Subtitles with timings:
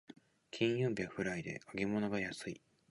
[0.49, 2.59] 金曜日はフライデー、揚げ物が安い